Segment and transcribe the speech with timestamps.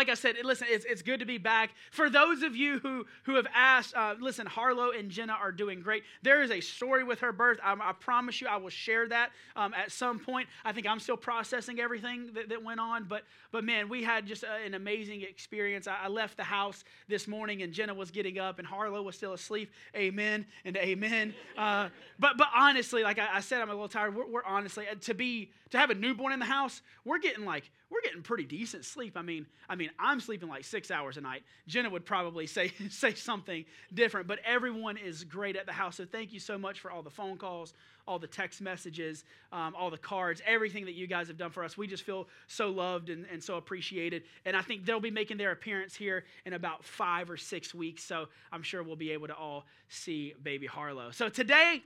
[0.00, 1.72] like I said, listen, it's, it's good to be back.
[1.90, 5.82] For those of you who, who have asked, uh, listen, Harlow and Jenna are doing
[5.82, 6.04] great.
[6.22, 7.58] There is a story with her birth.
[7.62, 10.48] I, I promise you, I will share that um, at some point.
[10.64, 14.24] I think I'm still processing everything that, that went on, but, but man, we had
[14.24, 15.86] just a, an amazing experience.
[15.86, 19.16] I, I left the house this morning and Jenna was getting up and Harlow was
[19.16, 19.70] still asleep.
[19.94, 21.34] Amen and amen.
[21.58, 24.16] Uh, but, but honestly, like I, I, said, I'm a little tired.
[24.16, 27.44] We're, we're honestly, uh, to be, to have a newborn in the house, we're getting
[27.44, 29.16] like, we're getting pretty decent sleep.
[29.16, 31.42] I mean, I mean, I'm sleeping like six hours a night.
[31.66, 35.96] Jenna would probably say say something different, but everyone is great at the house.
[35.96, 37.72] So thank you so much for all the phone calls,
[38.06, 41.62] all the text messages, um, all the cards, everything that you guys have done for
[41.62, 41.76] us.
[41.76, 44.24] We just feel so loved and, and so appreciated.
[44.44, 48.02] And I think they'll be making their appearance here in about five or six weeks.
[48.02, 51.12] So I'm sure we'll be able to all see baby Harlow.
[51.12, 51.82] So today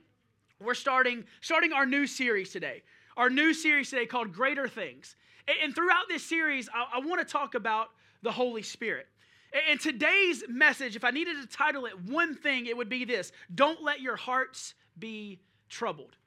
[0.59, 2.83] we're starting starting our new series today.
[3.17, 5.15] Our new series today called Greater Things.
[5.63, 7.89] And throughout this series, I, I want to talk about
[8.21, 9.07] the Holy Spirit.
[9.69, 13.31] And today's message, if I needed to title it one thing, it would be this
[13.53, 16.17] Don't let your hearts be troubled.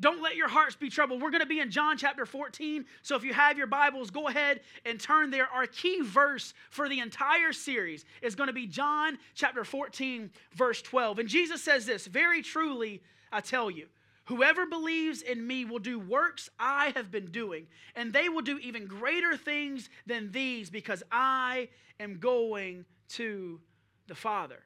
[0.00, 1.20] Don't let your hearts be troubled.
[1.20, 2.84] We're going to be in John chapter 14.
[3.02, 5.48] So if you have your Bibles, go ahead and turn there.
[5.48, 10.82] Our key verse for the entire series is going to be John chapter 14, verse
[10.82, 11.18] 12.
[11.18, 13.88] And Jesus says this Very truly, I tell you,
[14.28, 18.58] Whoever believes in me will do works I have been doing, and they will do
[18.58, 23.58] even greater things than these because I am going to
[24.06, 24.60] the Father.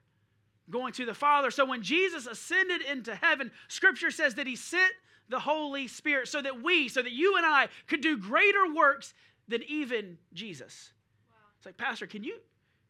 [0.68, 1.52] Going to the Father.
[1.52, 4.92] So when Jesus ascended into heaven, Scripture says that he sent
[5.28, 9.14] the Holy Spirit so that we, so that you and I could do greater works
[9.46, 10.92] than even Jesus.
[11.30, 11.36] Wow.
[11.56, 12.38] It's like, Pastor, can you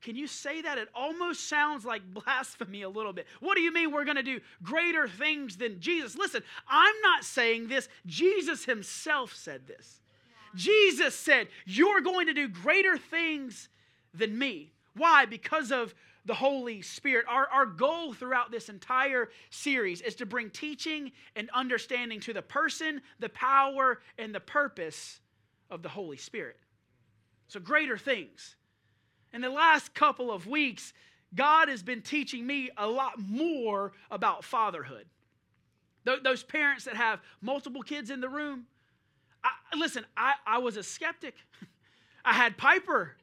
[0.03, 0.79] can you say that?
[0.79, 3.27] It almost sounds like blasphemy a little bit.
[3.41, 6.17] What do you mean we're going to do greater things than Jesus?
[6.17, 7.89] Listen, I'm not saying this.
[8.05, 10.01] Jesus himself said this.
[10.57, 13.69] Jesus said, You're going to do greater things
[14.13, 14.73] than me.
[14.95, 15.25] Why?
[15.25, 17.25] Because of the Holy Spirit.
[17.29, 22.43] Our, our goal throughout this entire series is to bring teaching and understanding to the
[22.43, 25.21] person, the power, and the purpose
[25.71, 26.59] of the Holy Spirit.
[27.49, 28.57] So, greater things.
[29.33, 30.93] In the last couple of weeks,
[31.35, 35.07] God has been teaching me a lot more about fatherhood.
[36.05, 38.67] those parents that have multiple kids in the room,
[39.43, 41.35] I, listen, I, I was a skeptic.
[42.25, 43.17] I had Piper.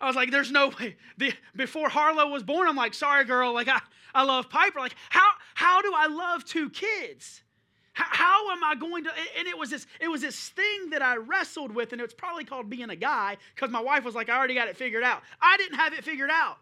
[0.00, 0.96] I was like, there's no way.
[1.16, 3.54] The, before Harlow was born, I'm like, sorry, girl.
[3.54, 3.80] Like, I,
[4.14, 4.80] I love Piper.
[4.80, 7.42] Like, how, how do I love two kids?
[7.92, 9.10] How, how, am I going to?
[9.38, 12.44] And it was this, it was this thing that I wrestled with, and it's probably
[12.44, 15.22] called being a guy, because my wife was like, I already got it figured out.
[15.40, 16.56] I didn't have it figured out.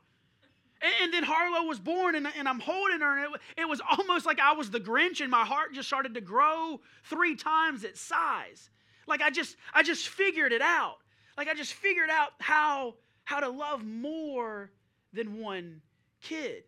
[0.83, 3.81] And, and then Harlow was born, and, and I'm holding her, and it, it was
[3.99, 7.85] almost like I was the Grinch, and my heart just started to grow three times
[7.85, 8.71] its size.
[9.07, 10.97] Like I just, I just figured it out.
[11.37, 14.71] Like I just figured out how, how to love more
[15.13, 15.83] than one
[16.21, 16.65] kid.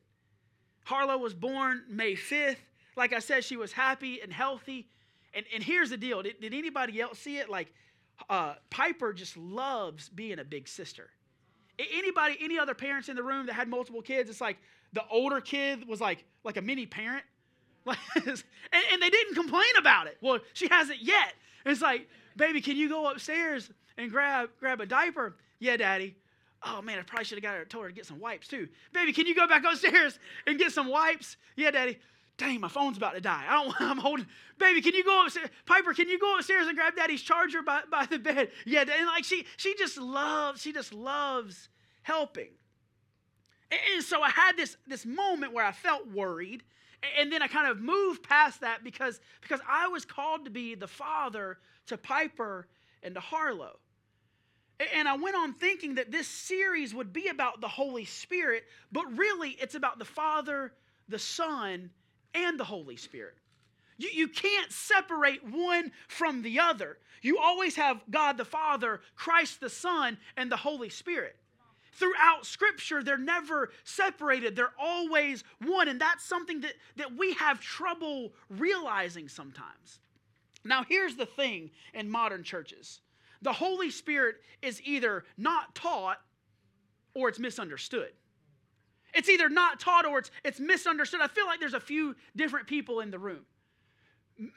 [0.85, 2.57] Harlow was born May 5th.
[2.97, 4.89] Like I said, she was happy and healthy.
[5.35, 7.49] And, and here's the deal did, did anybody else see it?
[7.49, 7.73] Like,
[8.29, 11.11] uh, Piper just loves being a big sister.
[11.79, 14.59] Anybody, any other parents in the room that had multiple kids, it's like
[14.93, 17.25] the older kid was like, like a mini parent.
[17.87, 20.19] and, and they didn't complain about it.
[20.21, 21.35] Well, she hasn't yet.
[21.65, 25.37] It's like, baby, can you go upstairs and grab, grab a diaper?
[25.59, 26.17] Yeah, daddy.
[26.65, 28.69] Oh man, I probably should have got her told her to get some wipes too.
[28.93, 31.37] Baby, can you go back upstairs and get some wipes?
[31.57, 31.99] Yeah, daddy
[32.37, 33.45] dang, my phone's about to die.
[33.49, 34.27] I don't, I'm holding,
[34.59, 35.49] baby, can you go upstairs?
[35.67, 38.51] Piper, can you go upstairs and grab daddy's charger by, by the bed?
[38.65, 41.69] Yeah, and like she, she just loves, she just loves
[42.03, 42.51] helping.
[43.71, 46.63] And, and so I had this, this moment where I felt worried.
[47.19, 50.77] And then I kind of moved past that because, because I was called to be
[50.77, 52.69] the father to Piper
[53.03, 53.79] and to Harlow.
[54.95, 59.05] And I went on thinking that this series would be about the Holy Spirit, but
[59.17, 60.73] really it's about the Father,
[61.09, 61.91] the Son,
[62.35, 63.37] and the Holy Spirit.
[63.99, 66.99] You, you can't separate one from the other.
[67.21, 71.37] You always have God the Father, Christ the Son, and the Holy Spirit.
[71.95, 75.89] Throughout Scripture, they're never separated, they're always one.
[75.89, 80.01] And that's something that, that we have trouble realizing sometimes.
[80.65, 83.01] Now, here's the thing in modern churches
[83.43, 86.21] the Holy Spirit is either not taught
[87.15, 88.13] or it's misunderstood.
[89.15, 91.21] It's either not taught or it's, it's misunderstood.
[91.21, 93.45] I feel like there's a few different people in the room.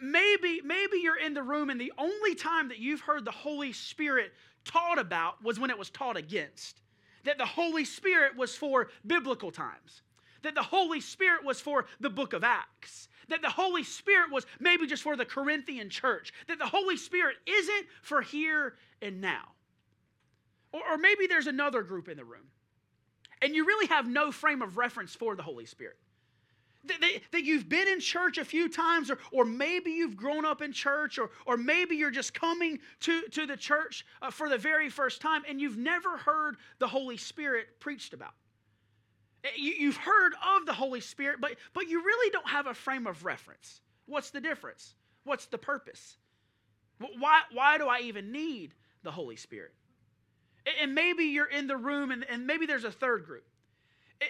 [0.02, 3.74] Maybe, maybe you're in the room and the only time that you've heard the Holy
[3.74, 4.32] Spirit
[4.64, 6.82] taught about was when it was taught against.
[7.24, 10.02] That the Holy Spirit was for biblical times.
[10.44, 13.10] That the Holy Spirit was for the book of Acts.
[13.30, 16.32] That the Holy Spirit was maybe just for the Corinthian church.
[16.48, 19.54] That the Holy Spirit isn't for here and now.
[20.72, 22.46] Or, or maybe there's another group in the room,
[23.42, 25.98] and you really have no frame of reference for the Holy Spirit.
[26.86, 30.46] That, that, that, you've been in church a few times, or, or maybe you've grown
[30.46, 34.50] up in church, or, or maybe you're just coming to, to the church uh, for
[34.50, 38.34] the very first time and you've never heard the Holy Spirit preached about.
[39.44, 42.74] Eh, you, have heard of the Holy Spirit, but, but you really don't have a
[42.74, 43.82] frame of reference.
[44.06, 44.94] What's the difference?
[45.24, 46.18] What's the purpose?
[47.00, 48.74] Why, why do I even need
[49.04, 49.74] the Holy Spirit?
[50.82, 53.46] And maybe you're in the room, and, and maybe there's a third group.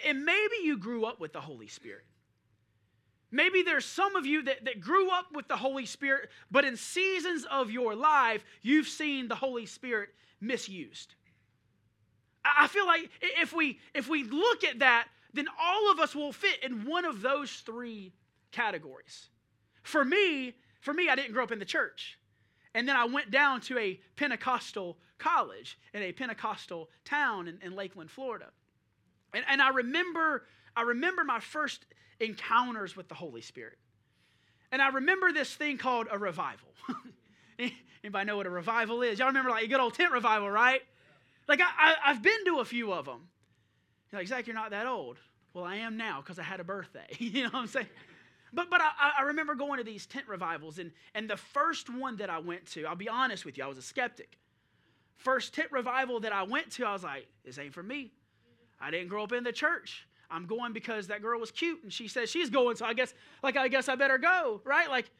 [0.06, 2.04] And maybe you grew up with the Holy Spirit.
[3.30, 6.76] Maybe there's some of you that, that grew up with the Holy Spirit, but in
[6.76, 10.10] seasons of your life, you've seen the Holy Spirit
[10.40, 11.14] misused.
[12.44, 16.32] I feel like if we if we look at that, then all of us will
[16.32, 18.12] fit in one of those three
[18.52, 19.28] categories.
[19.82, 22.18] For me, for me, I didn't grow up in the church.
[22.74, 27.74] And then I went down to a Pentecostal college in a Pentecostal town in, in
[27.74, 28.46] Lakeland, Florida.
[29.34, 31.84] And, and I remember, I remember my first
[32.20, 33.78] encounters with the Holy Spirit.
[34.72, 36.68] And I remember this thing called a revival.
[38.04, 39.18] Anybody know what a revival is?
[39.18, 40.82] Y'all remember like a good old tent revival, right?
[41.48, 43.28] Like I, I, have been to a few of them.
[44.10, 45.18] You're like, Zach, you're not that old.
[45.54, 47.06] Well, I am now because I had a birthday.
[47.18, 47.86] you know what I'm saying?
[48.52, 52.16] But, but I, I remember going to these tent revivals, and, and the first one
[52.16, 54.38] that I went to, I'll be honest with you, I was a skeptic.
[55.16, 58.12] First tent revival that I went to, I was like, this ain't for me.
[58.80, 60.06] I didn't grow up in the church.
[60.30, 63.14] I'm going because that girl was cute and she says she's going, so I guess,
[63.42, 64.88] like, I guess I better go, right?
[64.90, 65.10] Like,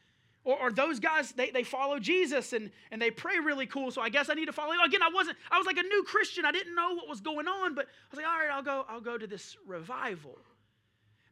[0.45, 4.01] or, or those guys, they, they follow Jesus and, and they pray really cool, so
[4.01, 4.73] I guess I need to follow.
[4.85, 6.45] Again, I wasn't, I was like a new Christian.
[6.45, 8.85] I didn't know what was going on, but I was like, all right, I'll go,
[8.89, 10.39] I'll go to this revival.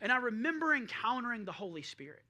[0.00, 2.22] And I remember encountering the Holy Spirit.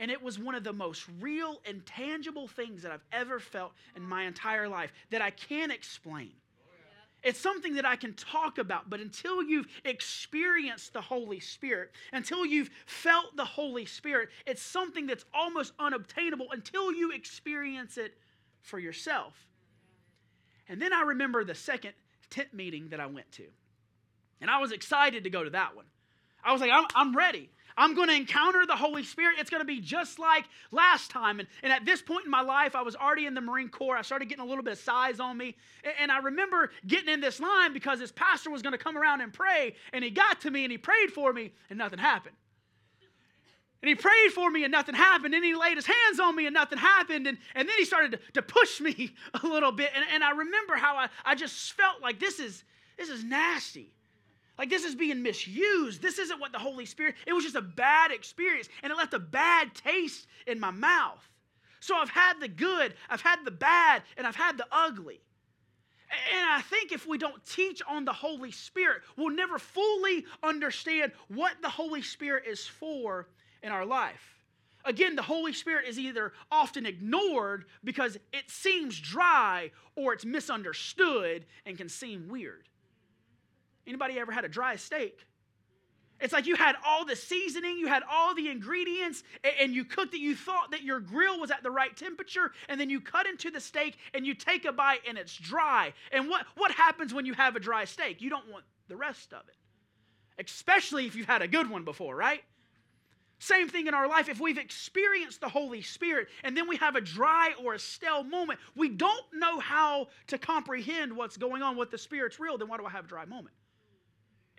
[0.00, 3.72] And it was one of the most real and tangible things that I've ever felt
[3.94, 6.32] in my entire life that I can't explain.
[7.22, 12.46] It's something that I can talk about, but until you've experienced the Holy Spirit, until
[12.46, 18.16] you've felt the Holy Spirit, it's something that's almost unobtainable until you experience it
[18.62, 19.34] for yourself.
[20.66, 21.92] And then I remember the second
[22.30, 23.44] tent meeting that I went to.
[24.40, 25.84] And I was excited to go to that one.
[26.42, 27.50] I was like, I'm, I'm ready.
[27.76, 29.36] I'm going to encounter the Holy Spirit.
[29.38, 31.40] It's going to be just like last time.
[31.40, 33.96] And, and at this point in my life, I was already in the Marine Corps.
[33.96, 35.56] I started getting a little bit of size on me.
[35.84, 38.96] And, and I remember getting in this line because this pastor was going to come
[38.96, 39.74] around and pray.
[39.92, 42.36] And he got to me and he prayed for me, and nothing happened.
[43.82, 45.34] And he prayed for me and nothing happened.
[45.34, 47.26] And he laid his hands on me and nothing happened.
[47.26, 49.90] And, and then he started to, to push me a little bit.
[49.94, 52.62] And, and I remember how I, I just felt like this is,
[52.98, 53.94] this is nasty.
[54.60, 56.02] Like this is being misused.
[56.02, 59.14] This isn't what the Holy Spirit, it was just a bad experience and it left
[59.14, 61.26] a bad taste in my mouth.
[61.80, 65.22] So I've had the good, I've had the bad, and I've had the ugly.
[66.36, 71.12] And I think if we don't teach on the Holy Spirit, we'll never fully understand
[71.28, 73.28] what the Holy Spirit is for
[73.62, 74.44] in our life.
[74.84, 81.46] Again, the Holy Spirit is either often ignored because it seems dry or it's misunderstood
[81.64, 82.68] and can seem weird.
[83.86, 85.26] Anybody ever had a dry steak?
[86.20, 89.22] It's like you had all the seasoning, you had all the ingredients,
[89.60, 90.20] and you cooked it.
[90.20, 93.50] You thought that your grill was at the right temperature, and then you cut into
[93.50, 95.94] the steak and you take a bite and it's dry.
[96.12, 98.20] And what, what happens when you have a dry steak?
[98.20, 102.14] You don't want the rest of it, especially if you've had a good one before,
[102.14, 102.42] right?
[103.38, 104.28] Same thing in our life.
[104.28, 108.22] If we've experienced the Holy Spirit and then we have a dry or a stale
[108.22, 112.68] moment, we don't know how to comprehend what's going on, what the Spirit's real, then
[112.68, 113.54] why do I have a dry moment?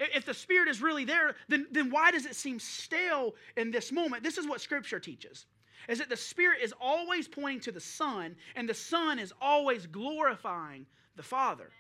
[0.01, 3.91] If the Spirit is really there, then, then why does it seem stale in this
[3.91, 4.24] moment?
[4.24, 5.46] This is what Scripture teaches
[5.88, 9.88] is that the Spirit is always pointing to the Son, and the Son is always
[9.88, 11.72] glorifying the Father.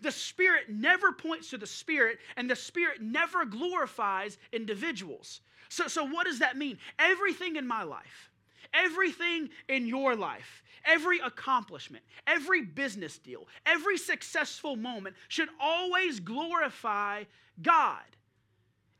[0.00, 5.40] The Spirit never points to the Spirit, and the Spirit never glorifies individuals.
[5.68, 6.78] So, so what does that mean?
[6.98, 8.30] Everything in my life,
[8.72, 17.24] everything in your life, every accomplishment, every business deal, every successful moment should always glorify
[17.62, 18.02] God.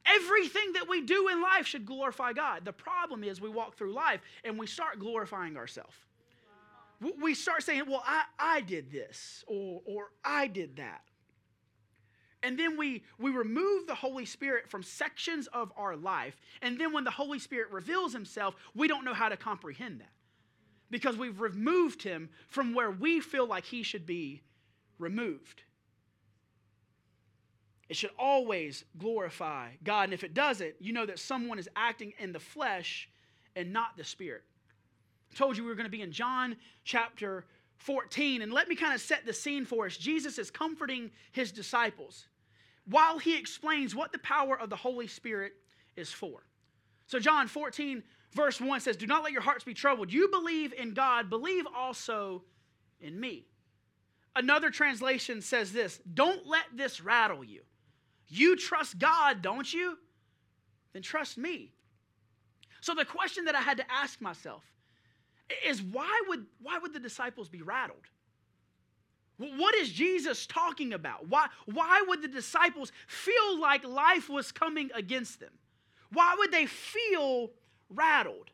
[0.07, 2.65] Everything that we do in life should glorify God.
[2.65, 5.95] The problem is we walk through life and we start glorifying ourselves.
[7.21, 11.03] We start saying, well, I, I did this or, or I did that.
[12.43, 16.37] And then we, we remove the Holy Spirit from sections of our life.
[16.63, 20.13] And then when the Holy Spirit reveals himself, we don't know how to comprehend that
[20.91, 24.43] because we've removed him from where we feel like he should be
[24.99, 25.63] removed.
[27.89, 30.05] It should always glorify God.
[30.05, 33.09] And if it doesn't, you know that someone is acting in the flesh
[33.57, 34.45] and not the spirit.
[35.33, 37.45] I told you we were going to be in John chapter
[37.79, 39.97] 14, and let me kind of set the scene for us.
[39.97, 42.27] Jesus is comforting his disciples
[42.87, 45.53] while he explains what the power of the Holy Spirit
[45.97, 46.43] is for.
[47.07, 48.03] So, John 14,
[48.33, 50.13] verse 1 says, Do not let your hearts be troubled.
[50.13, 52.43] You believe in God, believe also
[53.01, 53.47] in me.
[54.37, 57.63] Another translation says this Don't let this rattle you.
[58.29, 59.99] You trust God, don't you?
[60.93, 61.73] Then trust me.
[62.81, 64.63] So the question that I had to ask myself
[65.65, 68.07] is why would, why would the disciples be rattled?
[69.39, 71.29] What is Jesus talking about?
[71.29, 75.53] Why, why would the disciples feel like life was coming against them?
[76.13, 77.51] Why would they feel
[77.89, 78.51] rattled?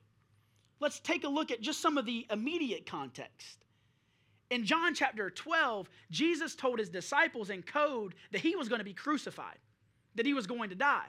[0.80, 3.63] Let's take a look at just some of the immediate context.
[4.50, 8.84] In John chapter 12, Jesus told his disciples in code that he was going to
[8.84, 9.58] be crucified,
[10.14, 11.06] that he was going to die.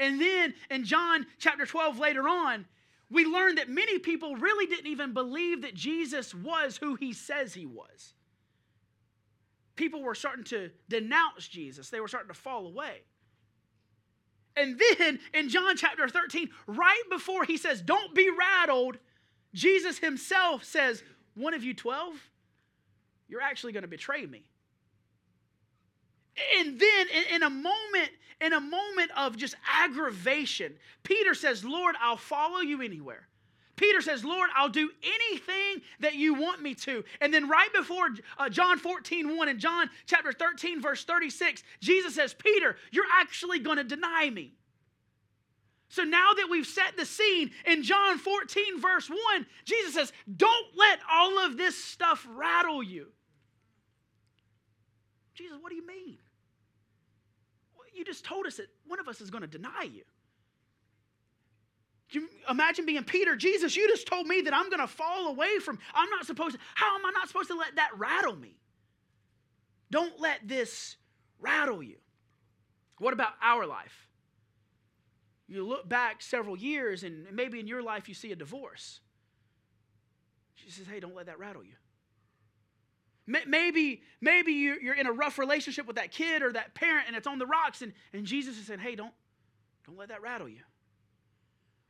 [0.00, 2.66] And then in John chapter 12, later on,
[3.10, 7.54] we learn that many people really didn't even believe that Jesus was who he says
[7.54, 8.14] he was.
[9.76, 13.02] People were starting to denounce Jesus, they were starting to fall away.
[14.56, 18.98] And then in John chapter 13, right before he says, Don't be rattled,
[19.54, 22.14] Jesus himself says, One of you 12,
[23.28, 24.44] you're actually going to betray me.
[26.58, 31.96] And then in, in, a moment, in a moment of just aggravation, Peter says, Lord,
[32.00, 33.28] I'll follow you anywhere.
[33.76, 37.04] Peter says, Lord, I'll do anything that you want me to.
[37.20, 42.16] And then right before uh, John 14, 1 and John chapter 13, verse 36, Jesus
[42.16, 44.54] says, Peter, you're actually going to deny me.
[45.90, 50.66] So now that we've set the scene in John 14, verse 1, Jesus says, Don't
[50.76, 53.06] let all of this stuff rattle you.
[55.38, 56.18] Jesus, what do you mean?
[57.94, 60.02] You just told us that one of us is going to deny you.
[62.10, 63.36] you imagine being Peter?
[63.36, 66.56] Jesus, you just told me that I'm going to fall away from, I'm not supposed
[66.56, 68.56] to, how am I not supposed to let that rattle me?
[69.90, 70.96] Don't let this
[71.38, 71.96] rattle you.
[72.98, 74.08] What about our life?
[75.46, 79.00] You look back several years, and maybe in your life you see a divorce.
[80.56, 81.74] She says, Hey, don't let that rattle you.
[83.28, 87.26] Maybe, maybe you're in a rough relationship with that kid or that parent and it's
[87.26, 89.12] on the rocks, and, and Jesus is saying, hey, don't,
[89.86, 90.62] don't let that rattle you.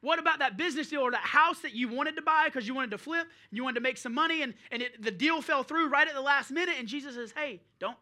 [0.01, 2.75] What about that business deal or that house that you wanted to buy because you
[2.75, 5.41] wanted to flip and you wanted to make some money and, and it, the deal
[5.41, 7.97] fell through right at the last minute and Jesus says, hey, don't,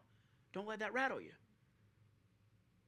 [0.53, 1.31] don't let that rattle you.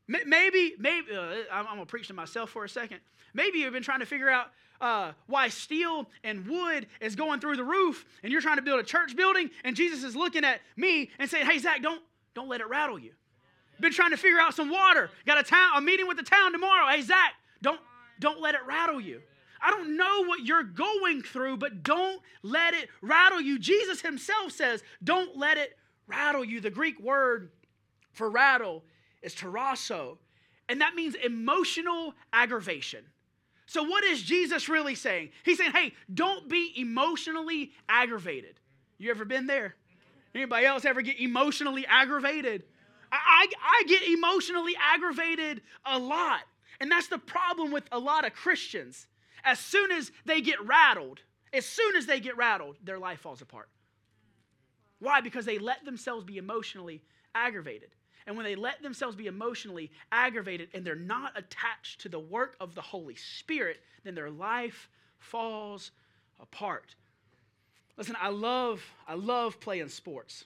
[0.10, 3.00] Maybe, maybe, uh, I'm, I'm to preach to myself for a second.
[3.36, 4.48] Maybe you've been trying to figure out
[4.82, 8.80] uh, why steel and wood is going through the roof and you're trying to build
[8.80, 12.02] a church building and Jesus is looking at me and saying, hey, Zach, don't,
[12.34, 13.12] don't let it rattle you.
[13.80, 15.12] Been trying to figure out some water.
[15.28, 16.88] Got a town, a meeting with the town tomorrow.
[16.88, 17.80] Hey, Zach, don't,
[18.20, 19.22] don't let it rattle you.
[19.62, 23.60] I don't know what you're going through, but don't let it rattle you.
[23.60, 26.62] Jesus himself says, don't let it rattle you.
[26.62, 27.52] The Greek word
[28.12, 28.84] for rattle
[29.22, 30.18] is tarasso,
[30.68, 33.06] and that means emotional aggravation.
[33.66, 35.30] So, what is Jesus really saying?
[35.44, 38.60] He's saying, hey, don't be emotionally aggravated.
[38.98, 39.76] You ever been there?
[40.34, 42.64] Anybody else ever get emotionally aggravated?
[43.12, 46.42] I, I, I get emotionally aggravated a lot.
[46.80, 49.08] And that's the problem with a lot of Christians.
[49.44, 51.22] As soon as they get rattled,
[51.54, 53.70] as soon as they get rattled, their life falls apart.
[55.00, 55.22] Why?
[55.22, 57.02] Because they let themselves be emotionally
[57.34, 57.90] aggravated.
[58.28, 62.56] And when they let themselves be emotionally aggravated and they're not attached to the work
[62.60, 65.92] of the Holy Spirit, then their life falls
[66.40, 66.96] apart.
[67.98, 70.46] Listen, I love, I love playing sports.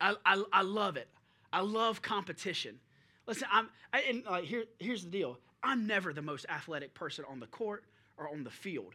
[0.00, 1.08] I, I, I love it.
[1.52, 2.78] I love competition.
[3.26, 5.38] Listen, I'm, I, and uh, here, here's the deal.
[5.62, 7.84] I'm never the most athletic person on the court
[8.16, 8.94] or on the field.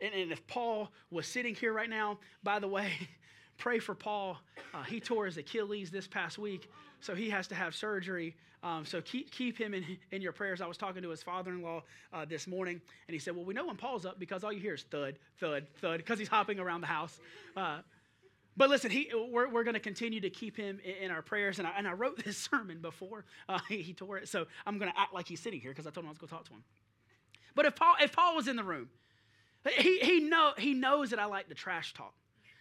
[0.00, 2.92] And, and if Paul was sitting here right now, by the way,
[3.58, 4.38] pray for Paul.
[4.72, 8.34] Uh, he tore his Achilles this past week so he has to have surgery.
[8.62, 10.60] Um, so keep, keep him in, in your prayers.
[10.60, 13.44] I was talking to his father in law uh, this morning, and he said, Well,
[13.44, 16.28] we know when Paul's up because all you hear is thud, thud, thud, because he's
[16.28, 17.18] hopping around the house.
[17.56, 17.78] Uh,
[18.56, 21.58] but listen, he, we're, we're going to continue to keep him in, in, our prayers.
[21.58, 24.78] And I, and I wrote this sermon before uh, he, he, tore it, so I'm
[24.78, 26.34] going to act like he's sitting here because I told him I was going to
[26.34, 26.64] talk to him.
[27.54, 28.90] But if Paul, if Paul was in the room,
[29.76, 32.14] he, he, know, he knows that I like to trash talk.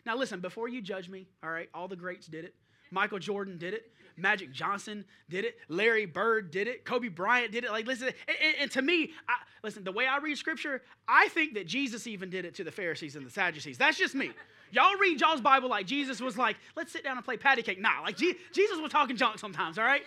[0.06, 2.56] Now, listen, before you judge me, all right, all the greats did it.
[2.92, 3.92] Michael Jordan did it.
[4.18, 5.58] Magic Johnson did it.
[5.70, 6.84] Larry Bird did it.
[6.86, 7.72] Kobe Bryant did it.
[7.72, 11.54] Like, listen, and, and to me, I, listen, the way I read scripture, I think
[11.54, 13.78] that Jesus even did it to the Pharisees and the Sadducees.
[13.78, 14.32] That's just me.
[14.72, 17.80] Y'all read y'all's Bible like Jesus was like, let's sit down and play patty cake.
[17.80, 20.04] Nah, like Jesus was talking junk sometimes, all right?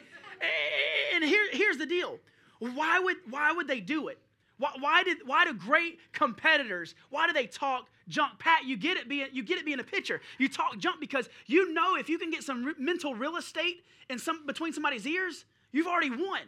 [1.15, 2.19] And here, here's the deal.
[2.59, 4.19] Why would, why would they do it?
[4.63, 8.39] Why, why, did, why do great competitors, why do they talk junk?
[8.39, 10.21] Pat, you get it being, you get it being a pitcher.
[10.39, 14.21] You talk junk because you know if you can get some mental real estate in
[14.21, 16.43] some, between somebody's ears, you've already won.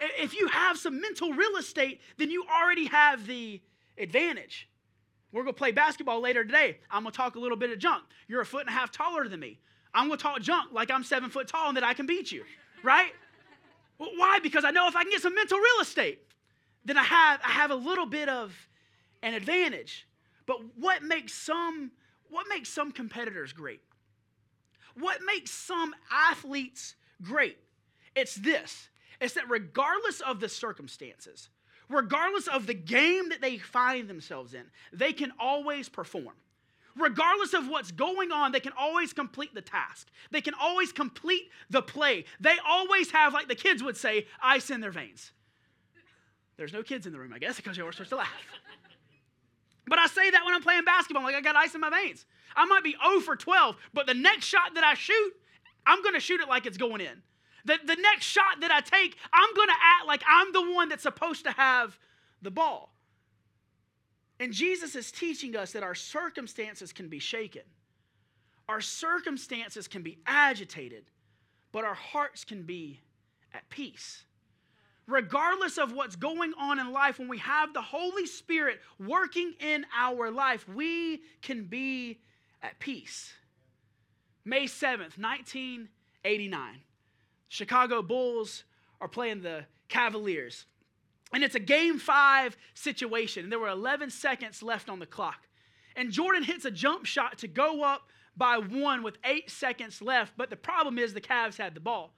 [0.00, 3.60] If you have some mental real estate, then you already have the
[3.98, 4.68] advantage.
[5.32, 6.78] We're going to play basketball later today.
[6.88, 8.04] I'm going to talk a little bit of junk.
[8.28, 9.58] You're a foot and a half taller than me.
[9.92, 12.30] I'm going to talk junk like I'm seven foot tall and that I can beat
[12.30, 12.44] you,
[12.84, 13.10] right?
[13.98, 14.38] well, why?
[14.40, 16.20] Because I know if I can get some mental real estate,
[16.84, 18.54] then I have, I have a little bit of
[19.22, 20.06] an advantage.
[20.46, 21.92] But what makes some,
[22.28, 23.80] what makes some competitors great?
[24.94, 27.58] What makes some athletes great?
[28.16, 28.88] It's this.
[29.20, 31.50] It's that regardless of the circumstances,
[31.88, 36.34] regardless of the game that they find themselves in, they can always perform.
[36.96, 40.08] Regardless of what's going on, they can always complete the task.
[40.30, 42.24] They can always complete the play.
[42.40, 45.32] They always have, like the kids would say, ice in their veins.
[46.60, 48.28] There's no kids in the room, I guess, because you were supposed to laugh.
[49.86, 52.26] But I say that when I'm playing basketball, like I got ice in my veins.
[52.54, 55.32] I might be 0 for 12, but the next shot that I shoot,
[55.86, 57.22] I'm going to shoot it like it's going in.
[57.64, 60.90] The, the next shot that I take, I'm going to act like I'm the one
[60.90, 61.98] that's supposed to have
[62.42, 62.94] the ball.
[64.38, 67.62] And Jesus is teaching us that our circumstances can be shaken,
[68.68, 71.10] our circumstances can be agitated,
[71.72, 73.00] but our hearts can be
[73.54, 74.24] at peace.
[75.10, 79.84] Regardless of what's going on in life, when we have the Holy Spirit working in
[79.96, 82.20] our life, we can be
[82.62, 83.32] at peace.
[84.44, 86.80] May 7th, 1989.
[87.48, 88.62] Chicago Bulls
[89.00, 90.66] are playing the Cavaliers.
[91.32, 93.44] And it's a game five situation.
[93.44, 95.48] And there were 11 seconds left on the clock.
[95.96, 98.02] And Jordan hits a jump shot to go up
[98.36, 100.34] by one with eight seconds left.
[100.36, 102.14] But the problem is the Cavs had the ball.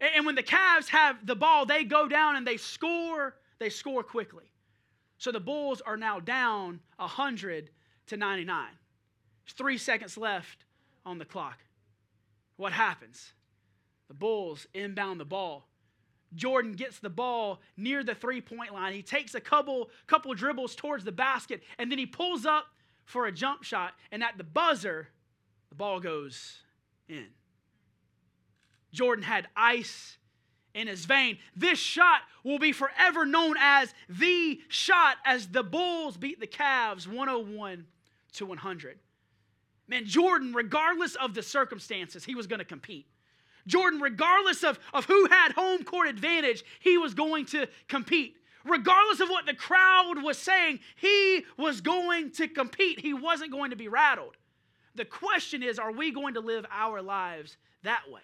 [0.00, 3.36] And when the Cavs have the ball, they go down and they score.
[3.58, 4.52] They score quickly.
[5.18, 7.70] So the Bulls are now down 100
[8.08, 8.66] to 99.
[9.44, 10.64] There's three seconds left
[11.06, 11.58] on the clock.
[12.56, 13.32] What happens?
[14.08, 15.68] The Bulls inbound the ball.
[16.34, 18.92] Jordan gets the ball near the three point line.
[18.92, 22.66] He takes a couple, couple dribbles towards the basket, and then he pulls up
[23.04, 23.92] for a jump shot.
[24.10, 25.08] And at the buzzer,
[25.68, 26.58] the ball goes
[27.08, 27.28] in.
[28.94, 30.16] Jordan had ice
[30.72, 31.38] in his vein.
[31.54, 37.06] This shot will be forever known as the shot as the Bulls beat the Cavs
[37.06, 37.86] 101
[38.34, 38.98] to 100.
[39.86, 43.06] Man, Jordan, regardless of the circumstances, he was going to compete.
[43.66, 48.36] Jordan, regardless of, of who had home court advantage, he was going to compete.
[48.64, 53.00] Regardless of what the crowd was saying, he was going to compete.
[53.00, 54.36] He wasn't going to be rattled.
[54.94, 58.22] The question is are we going to live our lives that way?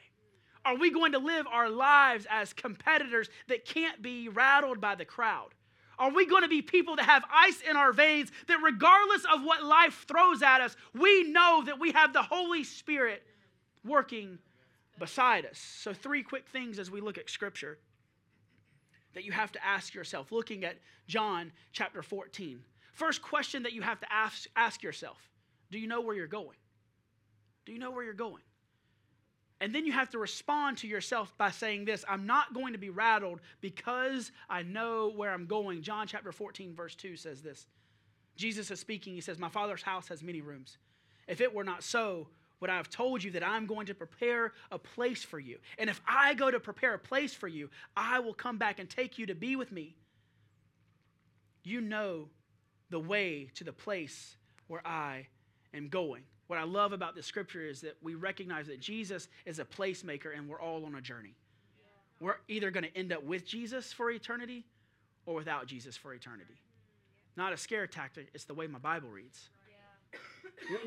[0.64, 5.05] Are we going to live our lives as competitors that can't be rattled by the
[5.05, 5.51] crowd?
[5.99, 9.42] Are we going to be people that have ice in our veins that, regardless of
[9.42, 13.23] what life throws at us, we know that we have the Holy Spirit
[13.85, 14.38] working
[14.99, 15.59] beside us.
[15.59, 17.79] So, three quick things as we look at Scripture
[19.14, 20.77] that you have to ask yourself, looking at
[21.09, 22.61] John chapter 14.
[22.92, 25.18] First question that you have to ask, ask yourself
[25.70, 26.57] Do you know where you're going?
[27.66, 28.42] Do you know where you're going?
[29.61, 32.79] And then you have to respond to yourself by saying this I'm not going to
[32.79, 35.83] be rattled because I know where I'm going.
[35.83, 37.66] John chapter 14, verse 2 says this
[38.37, 39.14] Jesus is speaking.
[39.14, 40.79] He says, My Father's house has many rooms.
[41.29, 42.29] If it were not so,
[42.61, 45.59] would I have told you that I'm going to prepare a place for you.
[45.79, 48.88] And if I go to prepare a place for you, I will come back and
[48.88, 49.94] take you to be with me.
[51.62, 52.29] You know
[52.90, 55.27] the way to the place where I
[55.73, 56.23] am going.
[56.50, 60.36] What I love about this scripture is that we recognize that Jesus is a placemaker
[60.36, 61.36] and we're all on a journey.
[62.18, 64.66] We're either going to end up with Jesus for eternity
[65.26, 66.60] or without Jesus for eternity.
[67.36, 69.48] Not a scare tactic, it's the way my Bible reads.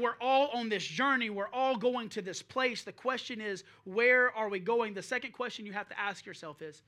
[0.01, 1.29] We're all on this journey.
[1.29, 2.83] We're all going to this place.
[2.83, 4.93] The question is, where are we going?
[4.93, 6.81] The second question you have to ask yourself is,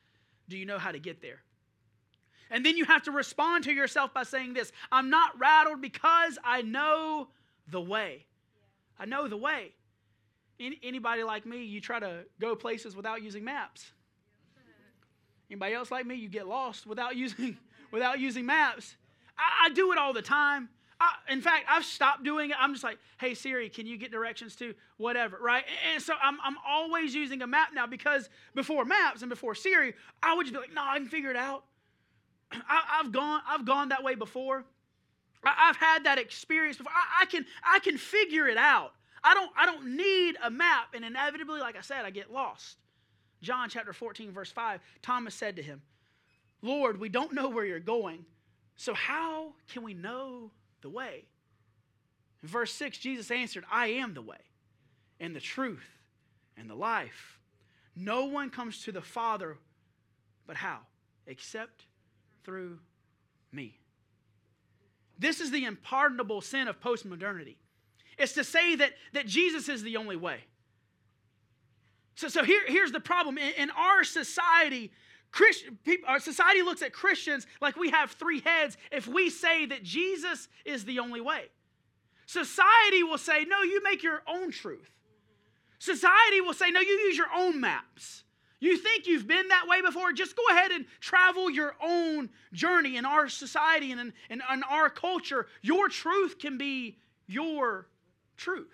[0.50, 1.40] do you know how to get there?
[2.52, 6.38] And then you have to respond to yourself by saying this I'm not rattled because
[6.44, 7.30] I know
[7.70, 8.26] the way.
[9.00, 9.74] I know the way.
[10.60, 13.92] Anybody like me, you try to go places without using maps.
[15.50, 17.58] Anybody else like me, you get lost without using,
[17.92, 18.96] without using maps.
[19.38, 20.70] I, I do it all the time.
[21.00, 22.56] I, in fact, I've stopped doing it.
[22.60, 25.66] I'm just like, hey, Siri, can you get directions to whatever, right?
[25.94, 29.94] And so I'm, I'm always using a map now because before maps and before Siri,
[30.24, 31.66] I would just be like, no, I can figure it out.
[32.52, 34.64] I, have gone, I've gone that way before.
[35.46, 36.92] I, have had that experience before.
[36.94, 38.94] I, I, can, I can figure it out.
[39.24, 40.94] I don't, I don't need a map.
[40.94, 42.78] And inevitably, like I said, I get lost.
[43.42, 45.82] John chapter 14, verse 5, Thomas said to him,
[46.62, 48.26] Lord, we don't know where you're going
[48.76, 51.26] So, how can we know the way?
[52.42, 54.38] In verse 6, Jesus answered, I am the way
[55.20, 55.86] and the truth
[56.58, 57.40] and the life.
[57.96, 59.58] No one comes to the Father
[60.48, 60.80] but how?
[61.28, 61.86] Except
[62.44, 62.80] through
[63.52, 63.80] me.
[65.18, 67.56] This is the unpardonable sin of postmodernity.
[68.18, 70.40] It's to say that, that Jesus is the only way.
[72.16, 73.38] So, so here, here's the problem.
[73.38, 74.92] In, in our society,
[75.32, 79.66] Christian, people, our society looks at Christians like we have three heads if we say
[79.66, 81.46] that Jesus is the only way.
[82.26, 84.90] Society will say, no, you make your own truth.
[85.78, 88.24] Society will say, no, you use your own maps.
[88.66, 90.12] You think you've been that way before?
[90.12, 94.64] Just go ahead and travel your own journey in our society and in, in, in
[94.64, 95.46] our culture.
[95.62, 96.98] Your truth can be
[97.28, 97.88] your
[98.38, 98.74] truth.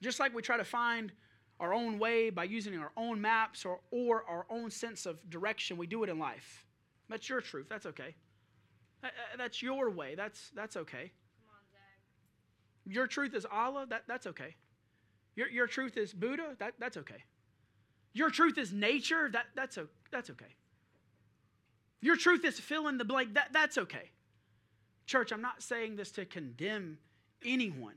[0.00, 1.10] Just like we try to find
[1.58, 5.76] our own way by using our own maps or, or our own sense of direction,
[5.76, 6.64] we do it in life.
[7.08, 7.66] That's your truth.
[7.68, 8.14] That's okay.
[9.36, 10.14] That's your way.
[10.14, 11.10] That's, that's okay.
[11.48, 13.86] On, your truth is Allah.
[13.90, 14.54] That, that's okay.
[15.36, 16.56] Your, your truth is Buddha.
[16.58, 17.24] That, that's okay.
[18.14, 19.28] Your truth is nature.
[19.30, 19.78] That, that's,
[20.10, 20.56] that's okay.
[22.00, 23.34] Your truth is fill in the blank.
[23.34, 24.10] That, that's okay.
[25.06, 26.98] Church, I'm not saying this to condemn
[27.44, 27.94] anyone.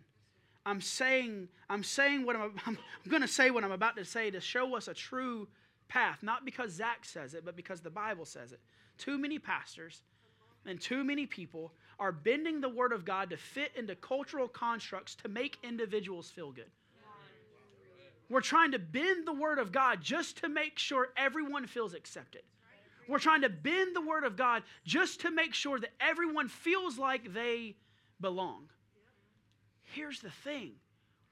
[0.65, 4.05] I'm saying, I'm saying what I'm, I'm, I'm going to say what I'm about to
[4.05, 5.47] say to show us a true
[5.87, 8.59] path, not because Zach says it, but because the Bible says it.
[8.97, 10.01] Too many pastors
[10.65, 15.15] and too many people are bending the Word of God to fit into cultural constructs
[15.15, 16.69] to make individuals feel good.
[18.29, 22.43] We're trying to bend the Word of God just to make sure everyone feels accepted.
[23.07, 26.99] We're trying to bend the Word of God just to make sure that everyone feels
[26.99, 27.75] like they
[28.21, 28.69] belong.
[29.83, 30.73] Here's the thing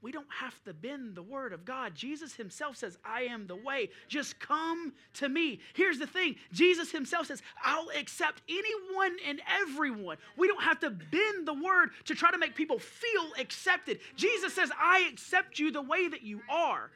[0.02, 1.96] we don't have to bend the word of God.
[1.96, 3.90] Jesus himself says, I am the way.
[4.08, 5.60] Just come to me.
[5.74, 10.18] Here's the thing Jesus himself says, I'll accept anyone and everyone.
[10.38, 14.00] We don't have to bend the word to try to make people feel accepted.
[14.16, 16.92] Jesus says, I accept you the way that you are,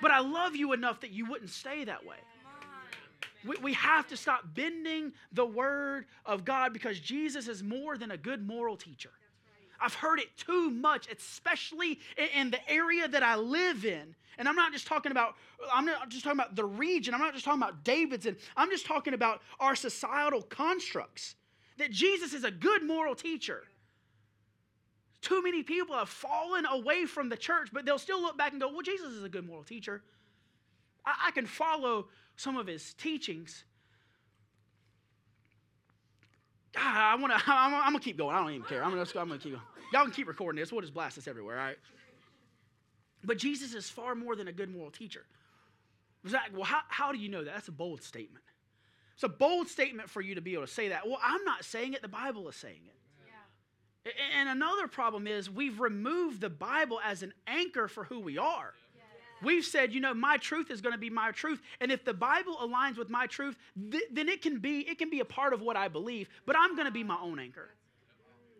[0.00, 2.16] but I love you enough that you wouldn't stay that way.
[3.46, 8.10] We, we have to stop bending the word of God because Jesus is more than
[8.10, 9.10] a good moral teacher.
[9.80, 12.00] I've heard it too much, especially
[12.34, 14.14] in the area that I live in.
[14.38, 15.34] And I'm not just talking about,
[15.72, 17.14] I'm not just talking about the region.
[17.14, 18.36] I'm not just talking about Davidson.
[18.56, 21.36] I'm just talking about our societal constructs.
[21.78, 23.64] That Jesus is a good moral teacher.
[25.22, 28.60] Too many people have fallen away from the church, but they'll still look back and
[28.60, 30.02] go, well, Jesus is a good moral teacher.
[31.04, 33.64] I, I can follow some of his teachings,
[36.76, 38.34] Ah, I want to, I'm, I'm to keep going.
[38.34, 38.84] I don't even care.
[38.84, 39.64] I'm to I'm gonna keep going.
[39.92, 40.72] Y'all can keep recording this.
[40.72, 41.78] We'll just blast this everywhere, all right?
[43.24, 45.24] But Jesus is far more than a good moral teacher.
[46.28, 47.54] Zach, well, how, how do you know that?
[47.54, 48.44] That's a bold statement.
[49.14, 51.06] It's a bold statement for you to be able to say that.
[51.06, 52.94] Well, I'm not saying it, the Bible is saying it.
[54.04, 54.12] Yeah.
[54.38, 58.74] And another problem is we've removed the Bible as an anchor for who we are.
[59.42, 62.14] We've said, you know, my truth is going to be my truth, and if the
[62.14, 63.56] Bible aligns with my truth,
[63.90, 66.56] th- then it can be it can be a part of what I believe, but
[66.56, 67.70] I'm going to be my own anchor.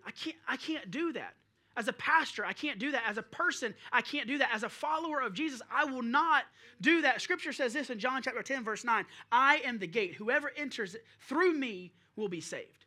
[0.06, 1.34] I can't I can't do that.
[1.76, 3.02] As a pastor, I can't do that.
[3.06, 4.50] As a person, I can't do that.
[4.52, 6.44] As a follower of Jesus, I will not
[6.80, 7.20] do that.
[7.20, 10.14] Scripture says this in John chapter 10 verse 9, I am the gate.
[10.14, 12.85] Whoever enters through me will be saved.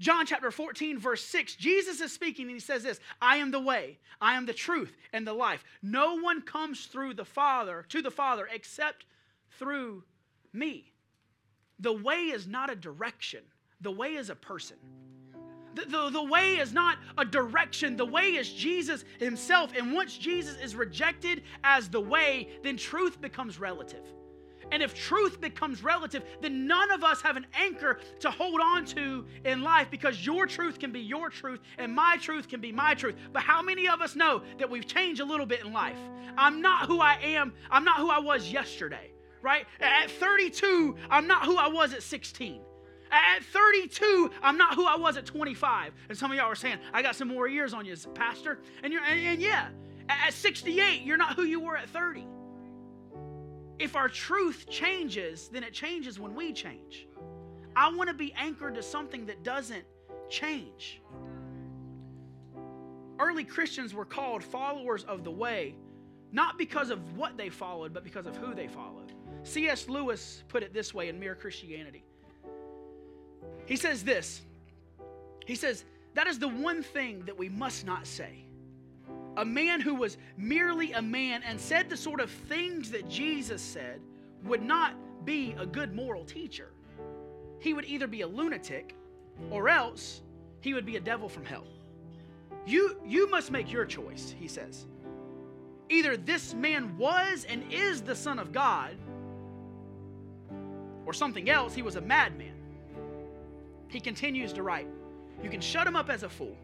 [0.00, 3.60] John chapter 14, verse 6, Jesus is speaking and he says this I am the
[3.60, 5.64] way, I am the truth, and the life.
[5.82, 9.06] No one comes through the Father, to the Father, except
[9.58, 10.04] through
[10.52, 10.92] me.
[11.80, 13.42] The way is not a direction,
[13.80, 14.76] the way is a person.
[15.74, 19.72] The, the, the way is not a direction, the way is Jesus himself.
[19.76, 24.02] And once Jesus is rejected as the way, then truth becomes relative.
[24.70, 28.84] And if truth becomes relative, then none of us have an anchor to hold on
[28.86, 32.72] to in life because your truth can be your truth and my truth can be
[32.72, 33.16] my truth.
[33.32, 35.98] But how many of us know that we've changed a little bit in life?
[36.36, 39.10] I'm not who I am, I'm not who I was yesterday,
[39.42, 39.66] right?
[39.80, 42.60] At 32, I'm not who I was at 16.
[43.10, 45.94] At 32, I'm not who I was at 25.
[46.08, 48.58] And some of y'all are saying, I got some more years on you, Pastor.
[48.82, 49.68] And, you're, and, and yeah,
[50.08, 52.26] at 68, you're not who you were at 30.
[53.78, 57.06] If our truth changes, then it changes when we change.
[57.76, 59.84] I want to be anchored to something that doesn't
[60.28, 61.00] change.
[63.20, 65.76] Early Christians were called followers of the way,
[66.32, 69.12] not because of what they followed, but because of who they followed.
[69.44, 69.88] C.S.
[69.88, 72.04] Lewis put it this way in Mere Christianity.
[73.66, 74.42] He says this
[75.46, 78.44] He says, That is the one thing that we must not say
[79.38, 83.62] a man who was merely a man and said the sort of things that Jesus
[83.62, 84.00] said
[84.42, 86.72] would not be a good moral teacher.
[87.60, 88.94] he would either be a lunatic
[89.50, 90.22] or else
[90.60, 91.66] he would be a devil from hell.
[92.66, 94.86] You, you must make your choice, he says.
[95.88, 98.96] Either this man was and is the Son of God,
[101.06, 102.54] or something else, he was a madman.
[103.88, 104.88] He continues to write
[105.42, 106.56] You can shut him up as a fool,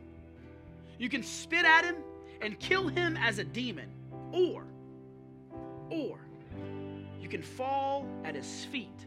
[0.98, 1.96] you can spit at him
[2.40, 3.90] and kill him as a demon,
[4.32, 4.66] or,
[5.90, 6.18] or,
[7.20, 9.06] you can fall at his feet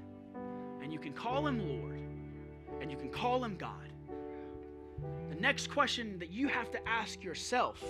[0.81, 1.99] and you can call him Lord
[2.81, 3.91] and you can call him God.
[5.29, 7.83] The next question that you have to ask yourself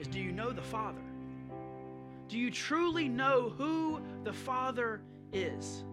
[0.00, 1.02] is Do you know the Father?
[2.28, 5.84] Do you truly know who the Father is?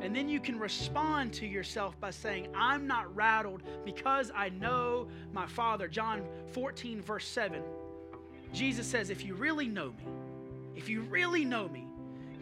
[0.00, 5.06] And then you can respond to yourself by saying, I'm not rattled because I know
[5.32, 5.86] my Father.
[5.86, 7.62] John 14, verse 7.
[8.52, 10.04] Jesus says, If you really know me,
[10.74, 11.86] if you really know me,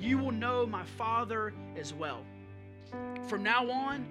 [0.01, 2.25] you will know my Father as well.
[3.29, 4.07] From now on,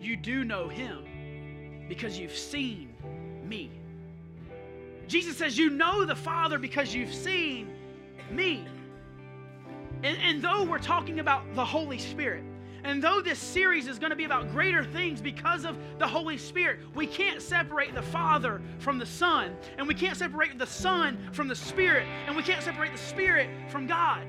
[0.00, 2.94] you do know him because you've seen
[3.44, 3.70] me.
[5.08, 7.70] Jesus says, You know the Father because you've seen
[8.30, 8.64] me.
[10.02, 12.44] And, and though we're talking about the Holy Spirit,
[12.84, 16.36] and though this series is going to be about greater things because of the Holy
[16.36, 21.18] Spirit, we can't separate the Father from the Son, and we can't separate the Son
[21.32, 24.26] from the Spirit, and we can't separate the Spirit from God.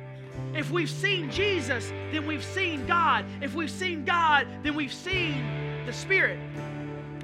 [0.53, 3.25] If we've seen Jesus, then we've seen God.
[3.41, 5.45] If we've seen God, then we've seen
[5.85, 6.39] the Spirit.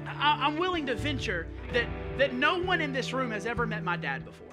[0.06, 1.86] I, am willing to venture that,
[2.18, 4.48] that no one in this room has ever met my dad before.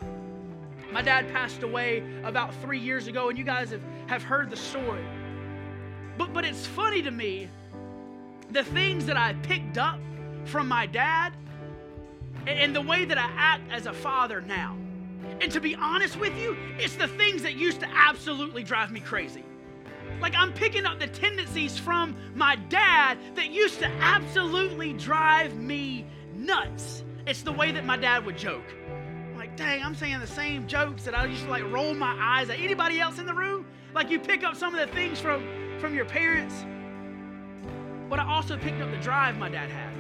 [0.92, 4.58] My dad passed away about three years ago, and you guys have, have heard the
[4.58, 5.04] story.
[6.20, 7.48] But, but it's funny to me
[8.52, 10.00] the things that I picked up
[10.44, 11.34] from my dad
[12.46, 14.76] and the way that I act as a father now.
[15.40, 19.00] And to be honest with you, it's the things that used to absolutely drive me
[19.00, 19.46] crazy.
[20.20, 26.06] Like I'm picking up the tendencies from my dad that used to absolutely drive me
[26.36, 27.06] nuts.
[27.28, 28.66] It's the way that my dad would joke.
[28.90, 32.18] I'm like, dang, I'm saying the same jokes that I used to like roll my
[32.20, 32.60] eyes at.
[32.60, 33.66] Anybody else in the room?
[33.96, 36.66] Like you pick up some of the things from from your parents.
[38.10, 39.94] But I also picked up the drive my dad had.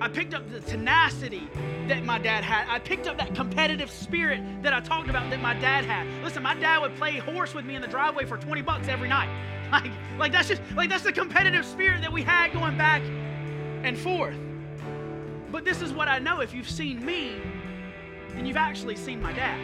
[0.00, 1.48] I picked up the tenacity
[1.86, 2.66] that my dad had.
[2.68, 6.06] I picked up that competitive spirit that I talked about that my dad had.
[6.24, 9.08] Listen, my dad would play horse with me in the driveway for 20 bucks every
[9.08, 9.28] night.
[9.72, 13.00] Like, like that's just like that's the competitive spirit that we had going back
[13.82, 14.36] and forth.
[15.50, 16.40] But this is what I know.
[16.40, 17.40] If you've seen me,
[18.34, 19.58] then you've actually seen my dad.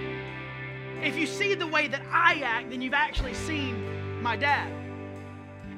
[1.02, 4.72] If you see the way that I act, then you've actually seen my dad.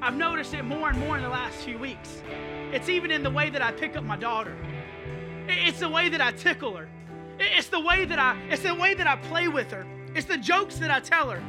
[0.03, 2.23] I've noticed it more and more in the last few weeks.
[2.71, 4.57] It's even in the way that I pick up my daughter.
[5.47, 6.89] It's the way that I tickle her.
[7.37, 9.85] It's the way that I it's the way that I play with her.
[10.15, 11.43] It's the jokes that I tell her.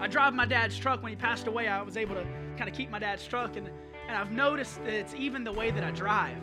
[0.00, 1.66] I drive my dad's truck when he passed away.
[1.66, 2.26] I was able to
[2.58, 3.70] kind of keep my dad's truck and
[4.06, 6.36] and I've noticed that it's even the way that I drive.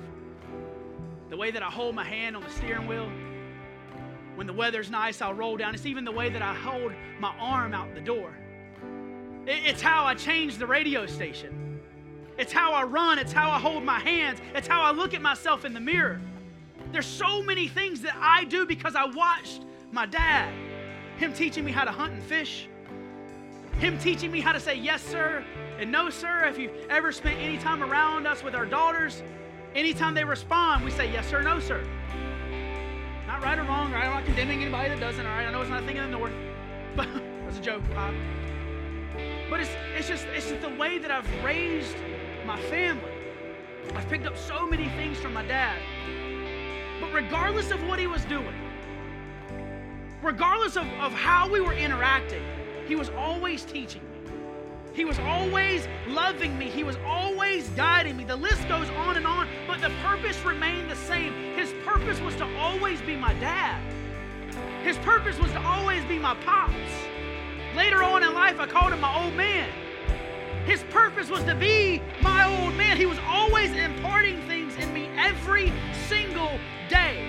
[1.29, 3.07] The way that I hold my hand on the steering wheel.
[4.33, 5.75] When the weather's nice, I'll roll down.
[5.75, 8.33] It's even the way that I hold my arm out the door.
[9.47, 11.79] It's how I change the radio station.
[12.37, 13.19] It's how I run.
[13.19, 14.39] It's how I hold my hands.
[14.55, 16.21] It's how I look at myself in the mirror.
[16.91, 20.53] There's so many things that I do because I watched my dad.
[21.17, 22.67] Him teaching me how to hunt and fish.
[23.79, 25.43] Him teaching me how to say yes, sir,
[25.79, 26.45] and no, sir.
[26.45, 29.23] If you've ever spent any time around us with our daughters,
[29.73, 31.83] anytime they respond, we say yes, sir, no, sir.
[33.27, 34.05] Not right or wrong, right?
[34.05, 35.47] I'm not condemning anybody that doesn't, all right?
[35.47, 36.33] I know it's not a thing in the north,
[36.95, 37.07] but
[37.45, 37.83] that's a joke.
[37.95, 38.11] Uh,
[39.51, 41.97] but it's, it's, just, it's just the way that I've raised
[42.45, 43.11] my family.
[43.93, 45.77] I've picked up so many things from my dad.
[47.01, 48.55] But regardless of what he was doing,
[50.23, 52.41] regardless of, of how we were interacting,
[52.87, 54.31] he was always teaching me.
[54.93, 56.69] He was always loving me.
[56.69, 58.23] He was always guiding me.
[58.23, 61.33] The list goes on and on, but the purpose remained the same.
[61.55, 63.81] His purpose was to always be my dad.
[64.83, 67.10] His purpose was to always be my pops.
[67.75, 69.69] Later on in life, I called him my old man.
[70.65, 72.97] His purpose was to be my old man.
[72.97, 75.73] He was always imparting things in me every
[76.07, 76.51] single
[76.89, 77.25] day.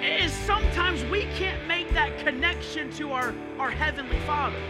[0.00, 4.60] And sometimes we can't make that connection to our, our Heavenly Father.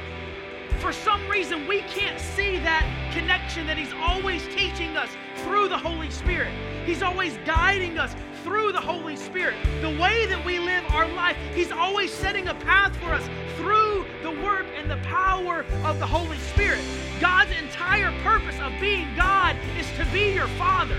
[0.78, 5.78] For some reason, we can't see that connection that He's always teaching us through the
[5.78, 6.52] Holy Spirit.
[6.84, 9.56] He's always guiding us through the Holy Spirit.
[9.80, 14.04] The way that we live our life, He's always setting a path for us through
[14.22, 16.80] the work and the power of the Holy Spirit.
[17.20, 20.96] God's entire purpose of being God is to be your Father.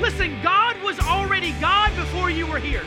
[0.00, 2.84] Listen, God was already God before you were here.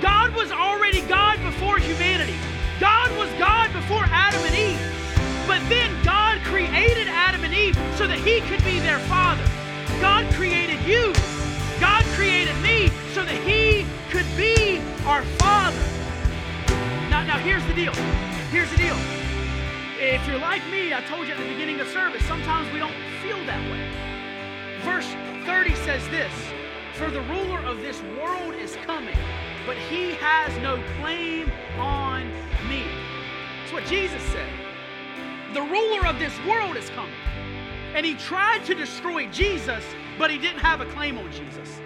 [0.00, 2.36] God was already God before humanity.
[2.78, 4.96] God was God before Adam and Eve.
[5.46, 9.44] But then God created Adam and Eve so that he could be their father.
[10.00, 11.12] God created you.
[11.80, 15.82] God created me so that he could be our father.
[17.10, 17.92] Now, now here's the deal.
[18.56, 18.96] Here's the deal.
[20.00, 22.96] If you're like me, I told you at the beginning of service, sometimes we don't
[23.20, 23.86] feel that way.
[24.80, 25.04] Verse
[25.44, 26.32] 30 says this
[26.94, 29.14] For the ruler of this world is coming,
[29.66, 32.26] but he has no claim on
[32.66, 32.82] me.
[33.60, 34.48] That's what Jesus said.
[35.52, 37.12] The ruler of this world is coming.
[37.94, 39.84] And he tried to destroy Jesus,
[40.18, 41.78] but he didn't have a claim on Jesus.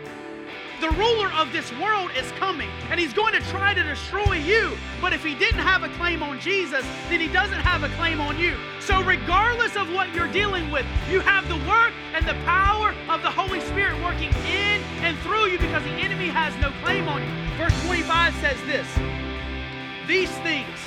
[0.81, 4.73] The ruler of this world is coming, and he's going to try to destroy you.
[4.99, 8.19] But if he didn't have a claim on Jesus, then he doesn't have a claim
[8.19, 8.57] on you.
[8.81, 13.21] So, regardless of what you're dealing with, you have the work and the power of
[13.21, 17.21] the Holy Spirit working in and through you because the enemy has no claim on
[17.21, 17.57] you.
[17.59, 18.89] Verse 25 says this
[20.09, 20.79] These things,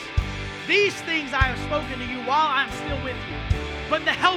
[0.67, 3.37] these things I have spoken to you while I'm still with you.
[3.91, 4.32] But the Helper,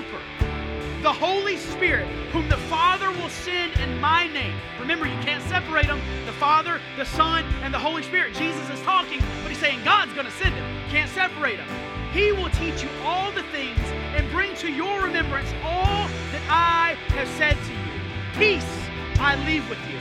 [1.07, 4.59] the Holy Spirit, whom the Father will send in my name.
[4.81, 8.35] Remember, you can't separate them the Father, the Son, and the Holy Spirit.
[8.35, 10.65] Jesus is talking, but he's saying God's going to send him.
[10.89, 11.69] Can't separate them.
[12.13, 13.79] He will teach you all the things
[14.17, 18.03] and bring to your remembrance all that I have said to you.
[18.35, 18.89] Peace
[19.21, 20.01] I leave with you.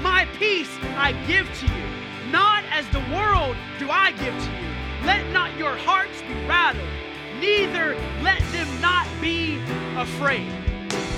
[0.00, 2.32] My peace I give to you.
[2.32, 5.04] Not as the world do I give to you.
[5.04, 6.88] Let not your hearts be rattled,
[7.44, 9.58] neither let them not be
[9.96, 10.50] afraid.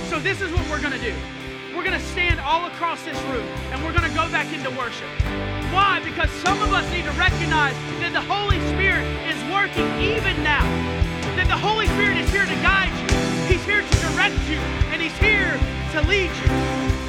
[0.09, 1.13] So, this is what we're going to do.
[1.75, 4.69] We're going to stand all across this room and we're going to go back into
[4.71, 5.07] worship.
[5.71, 6.01] Why?
[6.03, 10.63] Because some of us need to recognize that the Holy Spirit is working even now.
[11.35, 13.11] That the Holy Spirit is here to guide you,
[13.47, 14.57] He's here to direct you,
[14.91, 15.53] and He's here
[15.93, 17.06] to lead you.